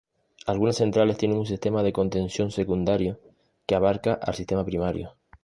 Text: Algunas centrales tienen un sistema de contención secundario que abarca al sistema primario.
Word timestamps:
Algunas 0.47 0.77
centrales 0.77 1.15
tienen 1.19 1.37
un 1.37 1.45
sistema 1.45 1.83
de 1.83 1.93
contención 1.93 2.49
secundario 2.49 3.19
que 3.67 3.75
abarca 3.75 4.13
al 4.15 4.33
sistema 4.33 4.65
primario. 4.65 5.13